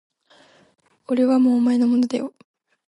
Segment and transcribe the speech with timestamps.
[1.09, 2.33] 俺はもうお前のものだよ